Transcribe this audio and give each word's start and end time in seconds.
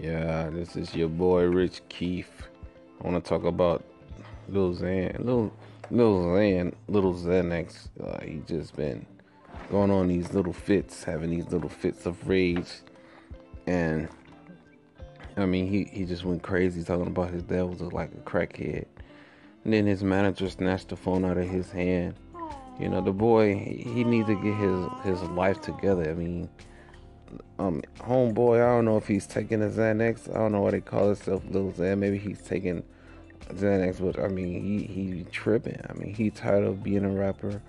Yeah, 0.00 0.48
this 0.48 0.76
is 0.76 0.94
your 0.94 1.10
boy 1.10 1.42
Rich 1.42 1.82
Keefe. 1.90 2.48
I 2.98 3.06
want 3.06 3.22
to 3.22 3.28
talk 3.28 3.44
about 3.44 3.84
Lil 4.48 4.74
Xan, 4.74 5.22
Lil 5.22 5.52
Lil 5.90 6.22
Xan, 6.22 6.72
Little 6.88 7.12
Xanax. 7.12 7.88
Uh, 8.02 8.18
he 8.24 8.40
just 8.46 8.74
been 8.74 9.04
going 9.70 9.90
on 9.90 10.08
these 10.08 10.32
little 10.32 10.54
fits, 10.54 11.04
having 11.04 11.28
these 11.28 11.48
little 11.48 11.68
fits 11.68 12.06
of 12.06 12.26
rage, 12.26 12.80
and 13.66 14.08
I 15.36 15.44
mean, 15.44 15.68
he 15.68 15.84
he 15.84 16.06
just 16.06 16.24
went 16.24 16.42
crazy 16.42 16.82
talking 16.82 17.08
about 17.08 17.28
his 17.30 17.42
dad 17.42 17.64
was 17.64 17.82
like 17.82 18.10
a 18.14 18.22
crackhead, 18.22 18.86
and 19.64 19.74
then 19.74 19.84
his 19.84 20.02
manager 20.02 20.48
snatched 20.48 20.88
the 20.88 20.96
phone 20.96 21.26
out 21.26 21.36
of 21.36 21.46
his 21.46 21.70
hand. 21.70 22.14
You 22.80 22.88
know, 22.88 23.02
the 23.02 23.12
boy 23.12 23.54
he 23.54 24.04
needs 24.04 24.28
to 24.28 24.42
get 24.42 24.54
his 24.54 25.20
his 25.20 25.30
life 25.32 25.60
together. 25.60 26.08
I 26.08 26.14
mean 26.14 26.48
um 27.58 27.82
homeboy, 27.98 28.56
I 28.56 28.74
don't 28.74 28.84
know 28.84 28.96
if 28.96 29.06
he's 29.06 29.26
taking 29.26 29.62
a 29.62 29.66
Xanax. 29.66 30.30
I 30.30 30.38
don't 30.38 30.52
know 30.52 30.60
what 30.60 30.72
they 30.72 30.80
call 30.80 31.06
himself, 31.06 31.42
little 31.48 31.72
Xan. 31.72 31.98
Maybe 31.98 32.18
he's 32.18 32.40
taking 32.40 32.82
Xanax, 33.48 34.00
but 34.00 34.22
I 34.22 34.28
mean 34.28 34.62
he 34.62 34.84
he 34.84 35.24
tripping. 35.30 35.80
I 35.88 35.92
mean 35.94 36.14
he 36.14 36.30
tired 36.30 36.64
of 36.64 36.82
being 36.82 37.04
a 37.04 37.10
rapper. 37.10 37.62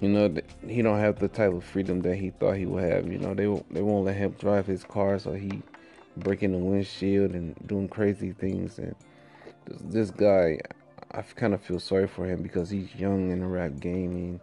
You 0.00 0.08
know 0.08 0.34
he 0.66 0.82
don't 0.82 0.98
have 0.98 1.18
the 1.18 1.28
type 1.28 1.52
of 1.52 1.64
freedom 1.64 2.00
that 2.02 2.16
he 2.16 2.30
thought 2.30 2.56
he 2.56 2.66
would 2.66 2.84
have. 2.84 3.10
You 3.10 3.18
know 3.18 3.34
they 3.34 3.46
they 3.72 3.82
won't 3.82 4.04
let 4.04 4.16
him 4.16 4.32
drive 4.38 4.66
his 4.66 4.84
car, 4.84 5.18
so 5.18 5.32
he 5.32 5.62
breaking 6.16 6.52
the 6.52 6.58
windshield 6.58 7.32
and 7.32 7.54
doing 7.66 7.88
crazy 7.88 8.32
things. 8.32 8.78
And 8.78 8.94
this, 9.64 9.78
this 9.84 10.10
guy, 10.10 10.60
I 11.12 11.22
kind 11.22 11.54
of 11.54 11.62
feel 11.62 11.80
sorry 11.80 12.08
for 12.08 12.26
him 12.26 12.42
because 12.42 12.70
he's 12.70 12.94
young 12.94 13.30
in 13.30 13.40
the 13.40 13.46
rap 13.46 13.78
game. 13.80 14.40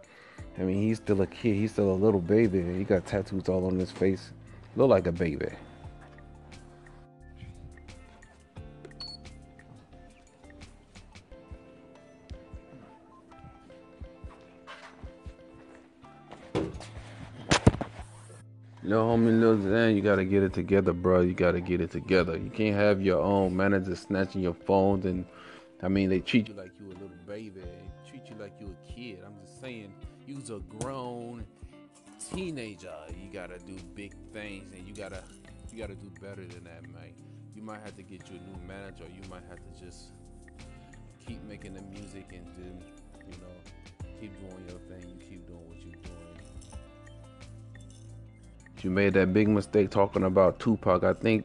I 0.58 0.62
mean, 0.62 0.82
he's 0.82 0.98
still 0.98 1.20
a 1.22 1.26
kid. 1.26 1.54
He's 1.54 1.72
still 1.72 1.90
a 1.90 1.94
little 1.94 2.20
baby. 2.20 2.62
He 2.76 2.84
got 2.84 3.06
tattoos 3.06 3.48
all 3.48 3.66
on 3.66 3.78
his 3.78 3.90
face. 3.90 4.32
Look 4.76 4.88
like 4.88 5.06
a 5.06 5.12
baby. 5.12 5.48
No 18.82 19.06
homie 19.06 19.38
Lil 19.38 19.58
Xan, 19.58 19.94
you 19.94 20.02
gotta 20.02 20.24
get 20.24 20.42
it 20.42 20.52
together, 20.52 20.92
bro. 20.92 21.20
You 21.20 21.34
gotta 21.34 21.60
get 21.60 21.80
it 21.80 21.90
together. 21.90 22.36
You 22.36 22.50
can't 22.50 22.74
have 22.74 23.02
your 23.02 23.20
own 23.20 23.54
manager 23.56 23.94
snatching 23.94 24.40
your 24.40 24.54
phones 24.54 25.04
and 25.04 25.26
I 25.82 25.88
mean 25.88 26.08
they 26.08 26.20
treat 26.20 26.48
you 26.48 26.54
like 26.54 26.72
you 26.80 26.86
a 26.86 26.94
little 26.94 27.10
baby, 27.26 27.62
treat 28.08 28.22
you 28.28 28.36
like 28.40 28.54
you 28.60 28.66
a 28.66 28.92
kid. 28.92 29.20
I'm 29.24 29.34
just 29.44 29.60
saying, 29.60 29.92
you's 30.26 30.50
a 30.50 30.60
grown 30.78 31.44
teenager. 32.32 32.94
You 33.20 33.30
gotta 33.32 33.58
do 33.58 33.76
big 33.94 34.14
things 34.32 34.72
and 34.72 34.86
you 34.86 34.94
gotta 34.94 35.22
you 35.72 35.78
gotta 35.78 35.94
do 35.94 36.10
better 36.20 36.44
than 36.44 36.64
that, 36.64 36.82
man. 36.90 37.12
You 37.54 37.62
might 37.62 37.80
have 37.82 37.96
to 37.96 38.02
get 38.02 38.28
you 38.30 38.38
a 38.38 38.50
new 38.50 38.66
manager, 38.66 39.04
you 39.04 39.28
might 39.28 39.42
have 39.48 39.58
to 39.58 39.84
just 39.84 40.12
keep 41.26 41.42
making 41.44 41.74
the 41.74 41.82
music 41.82 42.32
and 42.32 42.46
then, 42.56 42.82
you 43.28 43.36
know, 43.38 44.08
keep 44.20 44.32
doing 44.40 44.64
your 44.68 44.78
thing. 44.88 45.08
You 45.08 45.26
keep 45.26 45.46
doing 45.46 45.68
what 45.68 45.78
you're 45.82 45.94
doing. 46.02 46.16
You 48.82 48.90
made 48.90 49.12
that 49.14 49.32
big 49.32 49.48
mistake 49.48 49.90
talking 49.90 50.24
about 50.24 50.58
Tupac. 50.58 51.04
I 51.04 51.12
think 51.12 51.44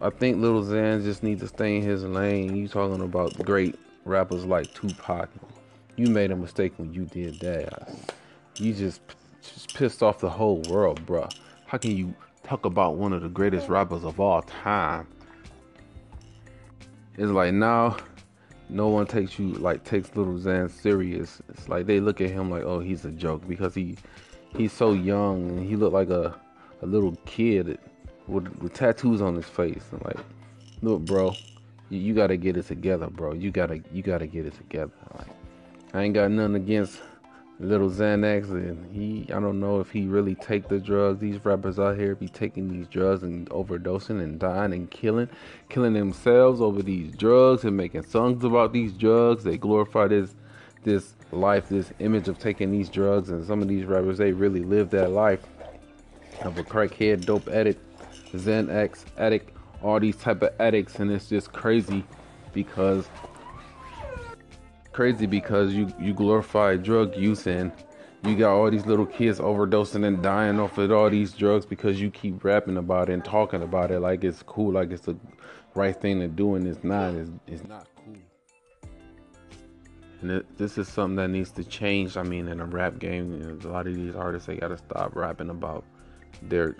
I 0.00 0.10
think 0.10 0.38
Little 0.38 0.62
Xan 0.62 1.02
just 1.02 1.22
needs 1.24 1.40
to 1.40 1.48
stay 1.48 1.76
in 1.76 1.82
his 1.82 2.04
lane. 2.04 2.54
You 2.54 2.68
talking 2.68 3.02
about 3.02 3.34
great 3.44 3.76
rappers 4.04 4.44
like 4.44 4.72
Tupac. 4.72 5.28
You 5.96 6.06
made 6.06 6.30
a 6.30 6.36
mistake 6.36 6.74
when 6.76 6.94
you 6.94 7.04
did 7.06 7.40
that. 7.40 7.92
You 8.56 8.72
just 8.72 9.00
just 9.42 9.74
pissed 9.74 10.02
off 10.02 10.18
the 10.18 10.30
whole 10.30 10.62
world, 10.68 11.04
bruh. 11.06 11.32
How 11.66 11.78
can 11.78 11.96
you 11.96 12.14
talk 12.48 12.64
about 12.64 12.96
one 12.96 13.12
of 13.12 13.22
the 13.22 13.28
greatest 13.28 13.68
rappers 13.68 14.04
of 14.04 14.18
all 14.18 14.42
time. 14.42 15.06
It's 17.16 17.30
like 17.30 17.52
now 17.52 17.96
no 18.70 18.88
one 18.88 19.06
takes 19.06 19.38
you 19.38 19.52
like 19.54 19.84
takes 19.84 20.16
little 20.16 20.34
Xan 20.34 20.70
serious. 20.70 21.42
It's 21.50 21.68
like 21.68 21.86
they 21.86 22.00
look 22.00 22.20
at 22.20 22.30
him 22.30 22.50
like, 22.50 22.62
oh, 22.62 22.80
he's 22.80 23.04
a 23.04 23.10
joke 23.10 23.46
because 23.46 23.74
he 23.74 23.96
he's 24.56 24.72
so 24.72 24.92
young 24.92 25.50
and 25.50 25.68
he 25.68 25.76
looked 25.76 25.92
like 25.92 26.10
a, 26.10 26.34
a 26.80 26.86
little 26.86 27.16
kid 27.26 27.78
with, 28.26 28.48
with 28.60 28.72
tattoos 28.72 29.20
on 29.20 29.34
his 29.34 29.46
face. 29.46 29.84
And 29.92 30.02
like, 30.04 30.18
look, 30.80 31.02
bro, 31.02 31.34
you, 31.90 31.98
you, 31.98 32.14
gotta 32.14 32.36
get 32.36 32.56
it 32.56 32.66
together, 32.66 33.08
bro. 33.08 33.34
You 33.34 33.50
gotta 33.50 33.82
you 33.92 34.02
gotta 34.02 34.26
get 34.26 34.46
it 34.46 34.54
together. 34.54 34.92
Like, 35.18 35.28
I 35.92 36.02
ain't 36.02 36.14
got 36.14 36.30
nothing 36.30 36.54
against 36.54 37.00
little 37.60 37.90
Xanax, 37.90 38.50
and 38.50 38.90
he 38.92 39.26
I 39.32 39.40
don't 39.40 39.60
know 39.60 39.80
if 39.80 39.90
he 39.90 40.06
really 40.06 40.34
take 40.34 40.68
the 40.68 40.78
drugs. 40.78 41.20
These 41.20 41.44
rappers 41.44 41.78
out 41.78 41.96
here 41.96 42.14
be 42.14 42.28
taking 42.28 42.68
these 42.68 42.86
drugs 42.86 43.22
and 43.22 43.48
overdosing 43.50 44.22
and 44.22 44.38
dying 44.38 44.72
and 44.72 44.90
killing, 44.90 45.28
killing 45.68 45.94
themselves 45.94 46.60
over 46.60 46.82
these 46.82 47.14
drugs 47.16 47.64
and 47.64 47.76
making 47.76 48.04
songs 48.04 48.44
about 48.44 48.72
these 48.72 48.92
drugs. 48.92 49.44
They 49.44 49.58
glorify 49.58 50.08
this 50.08 50.34
this 50.84 51.14
life, 51.32 51.68
this 51.68 51.92
image 51.98 52.28
of 52.28 52.38
taking 52.38 52.70
these 52.70 52.88
drugs, 52.88 53.30
and 53.30 53.44
some 53.46 53.60
of 53.60 53.68
these 53.68 53.84
rappers 53.84 54.18
they 54.18 54.32
really 54.32 54.62
live 54.62 54.90
that 54.90 55.10
life 55.10 55.42
of 56.42 56.56
a 56.56 56.62
crackhead, 56.62 57.24
dope 57.24 57.48
addict, 57.48 57.82
Xanax 58.32 59.04
addict, 59.16 59.50
all 59.82 59.98
these 59.98 60.16
type 60.16 60.42
of 60.42 60.50
addicts, 60.60 60.96
and 61.00 61.10
it's 61.10 61.28
just 61.28 61.52
crazy 61.52 62.04
because 62.52 63.08
crazy 64.98 65.26
because 65.26 65.72
you 65.74 65.86
you 66.00 66.12
glorify 66.12 66.74
drug 66.74 67.16
use 67.16 67.46
and 67.46 67.70
you 68.24 68.34
got 68.34 68.50
all 68.50 68.68
these 68.68 68.84
little 68.84 69.06
kids 69.06 69.38
overdosing 69.38 70.04
and 70.04 70.20
dying 70.24 70.58
off 70.58 70.76
of 70.76 70.90
all 70.90 71.08
these 71.08 71.32
drugs 71.32 71.64
because 71.64 72.00
you 72.00 72.10
keep 72.10 72.42
rapping 72.42 72.78
about 72.78 73.08
it 73.08 73.12
and 73.12 73.24
talking 73.24 73.62
about 73.62 73.92
it 73.92 74.00
like 74.00 74.24
it's 74.24 74.42
cool, 74.42 74.72
like 74.72 74.90
it's 74.90 75.02
the 75.02 75.16
right 75.76 75.94
thing 76.00 76.18
to 76.18 76.26
do, 76.26 76.56
and 76.56 76.66
it's 76.66 76.82
not. 76.82 77.14
It's, 77.14 77.30
it's 77.46 77.64
not 77.68 77.86
cool. 77.94 78.16
And 80.20 80.32
it, 80.32 80.58
this 80.58 80.76
is 80.78 80.88
something 80.88 81.14
that 81.14 81.28
needs 81.28 81.52
to 81.52 81.62
change. 81.62 82.16
I 82.16 82.24
mean, 82.24 82.48
in 82.48 82.58
a 82.58 82.66
rap 82.66 82.98
game, 82.98 83.40
you 83.40 83.46
know, 83.46 83.70
a 83.70 83.70
lot 83.70 83.86
of 83.86 83.94
these 83.94 84.16
artists 84.16 84.48
they 84.48 84.56
gotta 84.56 84.78
stop 84.78 85.14
rapping 85.14 85.50
about 85.50 85.84
their 86.42 86.74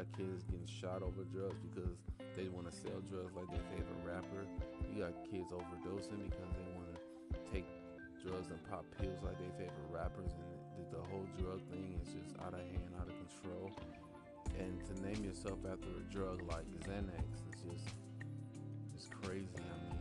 got 0.00 0.06
kids 0.16 0.46
getting 0.46 0.70
shot 0.70 1.02
over 1.02 1.26
drugs 1.28 1.58
because 1.66 1.98
they 2.38 2.46
want 2.48 2.64
to 2.64 2.72
sell 2.72 3.02
drugs 3.10 3.34
like 3.34 3.50
their 3.50 3.66
favorite 3.74 4.02
rapper. 4.06 4.48
You 4.88 5.02
got 5.02 5.12
kids 5.26 5.50
overdosing 5.50 6.30
because 6.30 6.50
they 6.54 6.66
want 6.72 6.88
to 6.94 6.96
take 7.50 7.66
drugs 8.22 8.48
and 8.48 8.60
pop 8.70 8.86
pills 8.96 9.18
like 9.20 9.36
their 9.36 9.52
favorite 9.58 9.90
rappers. 9.90 10.32
And 10.32 10.48
the, 10.88 10.96
the 10.96 11.02
whole 11.10 11.26
drug 11.42 11.58
thing 11.68 12.00
is 12.00 12.14
just 12.14 12.38
out 12.40 12.54
of 12.54 12.62
hand, 12.62 12.94
out 13.02 13.12
of 13.12 13.16
control. 13.18 13.68
And 14.56 14.78
to 14.88 14.92
name 15.02 15.20
yourself 15.20 15.58
after 15.66 15.90
a 15.90 16.04
drug 16.08 16.40
like 16.46 16.64
Xanax 16.86 17.28
is 17.50 17.60
just 17.60 17.92
it's 18.94 19.08
crazy. 19.20 19.52
I 19.58 19.76
mean, 19.84 20.00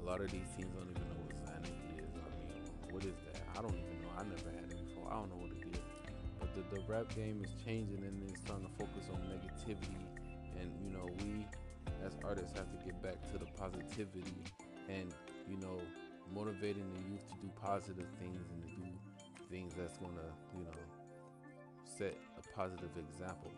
a 0.00 0.02
lot 0.06 0.20
of 0.24 0.30
these 0.30 0.48
teens 0.56 0.72
don't 0.72 0.88
even 0.88 1.04
know 1.10 1.20
what 1.26 1.36
Xanax 1.36 1.74
is. 2.00 2.12
I 2.16 2.28
mean, 2.38 2.64
what 2.94 3.04
is 3.04 3.18
that? 3.28 3.44
I 3.58 3.62
don't 3.62 3.76
even 3.76 3.98
know. 4.00 4.14
I 4.16 4.22
never 4.24 4.50
had 4.56 4.70
it 4.70 4.78
before. 4.88 5.10
I 5.10 5.20
don't 5.20 5.28
know 5.28 5.42
what 5.42 5.51
the, 6.54 6.76
the 6.76 6.82
rap 6.86 7.14
game 7.14 7.42
is 7.44 7.50
changing 7.64 8.04
and 8.04 8.22
it's 8.28 8.40
starting 8.40 8.66
to 8.66 8.72
focus 8.72 9.08
on 9.12 9.20
negativity. 9.28 9.96
And, 10.60 10.70
you 10.84 10.92
know, 10.92 11.08
we 11.20 11.46
as 12.04 12.16
artists 12.24 12.56
have 12.56 12.70
to 12.70 12.84
get 12.84 13.02
back 13.02 13.20
to 13.32 13.38
the 13.38 13.46
positivity 13.58 14.44
and, 14.88 15.12
you 15.48 15.56
know, 15.58 15.80
motivating 16.34 16.88
the 16.94 17.00
youth 17.10 17.26
to 17.28 17.34
do 17.42 17.50
positive 17.60 18.06
things 18.20 18.40
and 18.50 18.62
to 18.62 18.68
do 18.68 18.88
things 19.50 19.74
that's 19.76 19.96
going 19.98 20.14
to, 20.14 20.58
you 20.58 20.64
know, 20.64 20.70
set 21.98 22.16
a 22.38 22.56
positive 22.56 22.90
example. 22.96 23.50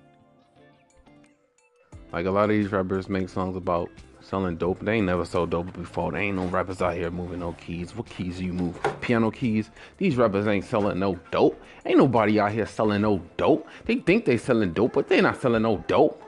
Like 2.14 2.26
a 2.26 2.30
lot 2.30 2.44
of 2.44 2.50
these 2.50 2.70
rappers 2.70 3.08
make 3.08 3.28
songs 3.28 3.56
about 3.56 3.90
selling 4.20 4.54
dope. 4.54 4.78
They 4.78 4.98
ain't 4.98 5.06
never 5.06 5.24
sold 5.24 5.50
dope 5.50 5.72
before. 5.72 6.12
They 6.12 6.20
ain't 6.20 6.36
no 6.36 6.46
rappers 6.46 6.80
out 6.80 6.94
here 6.94 7.10
moving 7.10 7.40
no 7.40 7.54
keys. 7.54 7.96
What 7.96 8.08
keys 8.08 8.40
you 8.40 8.52
move? 8.52 8.78
Piano 9.00 9.32
keys. 9.32 9.68
These 9.96 10.14
rappers 10.14 10.46
ain't 10.46 10.64
selling 10.64 11.00
no 11.00 11.18
dope. 11.32 11.60
Ain't 11.84 11.98
nobody 11.98 12.38
out 12.38 12.52
here 12.52 12.66
selling 12.66 13.02
no 13.02 13.20
dope. 13.36 13.66
They 13.86 13.96
think 13.96 14.26
they 14.26 14.36
selling 14.36 14.72
dope, 14.74 14.92
but 14.92 15.08
they 15.08 15.20
not 15.20 15.40
selling 15.40 15.62
no 15.62 15.78
dope. 15.88 16.22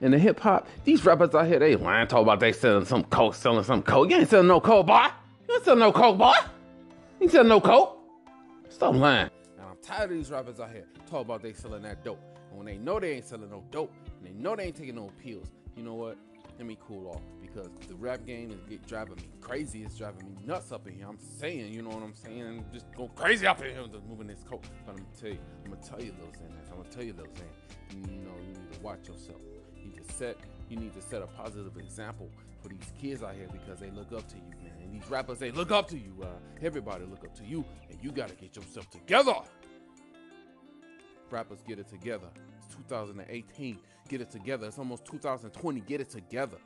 In 0.00 0.12
the 0.12 0.18
hip 0.18 0.40
hop, 0.40 0.66
these 0.84 1.04
rappers 1.04 1.34
out 1.34 1.46
here, 1.46 1.58
they 1.58 1.76
lying, 1.76 2.08
talk 2.08 2.22
about 2.22 2.40
they 2.40 2.52
selling 2.52 2.86
some 2.86 3.04
coke, 3.04 3.34
selling 3.34 3.64
some 3.64 3.82
coke. 3.82 4.08
You 4.08 4.16
ain't 4.16 4.30
selling 4.30 4.48
no 4.48 4.60
coke, 4.60 4.86
boy. 4.86 5.08
You 5.46 5.56
ain't 5.56 5.64
selling 5.64 5.80
no 5.80 5.92
coke, 5.92 6.16
boy. 6.16 6.32
You 7.20 7.24
ain't 7.24 7.32
selling 7.32 7.48
no 7.48 7.60
coke. 7.60 7.98
Stop 8.70 8.94
lying. 8.94 9.28
And 9.58 9.66
I'm 9.66 9.76
tired 9.82 10.10
of 10.10 10.16
these 10.16 10.30
rappers 10.30 10.58
out 10.58 10.70
here 10.70 10.86
talk 11.06 11.20
about 11.20 11.42
they 11.42 11.52
selling 11.52 11.82
that 11.82 12.02
dope. 12.02 12.33
And 12.54 12.64
when 12.64 12.66
they 12.72 12.80
know 12.80 13.00
they 13.00 13.14
ain't 13.14 13.24
selling 13.24 13.50
no 13.50 13.64
dope, 13.72 13.92
and 14.06 14.28
they 14.28 14.40
know 14.40 14.54
they 14.54 14.64
ain't 14.64 14.76
taking 14.76 14.94
no 14.94 15.10
pills, 15.20 15.48
you 15.76 15.82
know 15.82 15.94
what? 15.94 16.16
Let 16.56 16.68
me 16.68 16.78
cool 16.86 17.08
off 17.08 17.22
because 17.42 17.68
the 17.88 17.96
rap 17.96 18.24
game 18.24 18.52
is 18.52 18.60
get, 18.68 18.86
driving 18.86 19.16
me 19.16 19.24
crazy. 19.40 19.82
It's 19.82 19.98
driving 19.98 20.24
me 20.24 20.36
nuts 20.46 20.70
up 20.70 20.86
in 20.86 20.94
here. 20.94 21.06
I'm 21.08 21.18
saying, 21.18 21.72
you 21.72 21.82
know 21.82 21.88
what 21.88 22.04
I'm 22.04 22.14
saying? 22.14 22.46
I'm 22.46 22.64
just 22.72 22.86
going 22.96 23.10
crazy 23.16 23.44
up 23.44 23.60
in 23.60 23.72
here, 23.72 23.84
just 23.90 24.06
moving 24.06 24.28
this 24.28 24.44
coat. 24.48 24.62
But 24.86 24.92
I'm 24.92 24.98
gonna 24.98 25.08
tell 25.20 25.30
you, 25.30 25.38
I'm 25.64 25.72
gonna 25.72 25.82
tell 25.82 26.00
you, 26.00 26.12
little 26.12 26.28
Xanax. 26.28 26.70
I'm 26.70 26.76
gonna 26.76 26.90
tell 26.90 27.02
you, 27.02 27.12
little 27.12 27.32
Xan. 27.32 28.08
You 28.08 28.18
know, 28.18 28.30
you 28.46 28.54
need 28.54 28.72
to 28.72 28.80
watch 28.82 29.08
yourself. 29.08 29.40
You 29.76 29.90
need 29.90 30.06
to 30.06 30.14
set, 30.14 30.36
you 30.68 30.76
need 30.76 30.94
to 30.94 31.02
set 31.02 31.22
a 31.22 31.26
positive 31.26 31.76
example 31.76 32.30
for 32.62 32.68
these 32.68 32.92
kids 33.00 33.24
out 33.24 33.34
here 33.34 33.48
because 33.50 33.80
they 33.80 33.90
look 33.90 34.12
up 34.12 34.28
to 34.28 34.36
you, 34.36 34.54
man. 34.62 34.74
And 34.80 34.94
these 34.94 35.10
rappers, 35.10 35.40
they 35.40 35.50
look 35.50 35.72
up 35.72 35.88
to 35.88 35.98
you. 35.98 36.14
Uh, 36.22 36.26
everybody 36.62 37.04
look 37.04 37.24
up 37.24 37.34
to 37.34 37.44
you, 37.44 37.64
and 37.90 37.98
you 38.00 38.12
gotta 38.12 38.34
get 38.34 38.54
yourself 38.54 38.88
together 38.90 39.34
rappers 41.30 41.62
get 41.66 41.78
it 41.78 41.88
together. 41.88 42.28
It's 42.58 42.74
2018, 42.74 43.78
get 44.08 44.20
it 44.20 44.30
together. 44.30 44.66
It's 44.66 44.78
almost 44.78 45.04
2020, 45.06 45.80
get 45.80 46.00
it 46.00 46.10
together. 46.10 46.58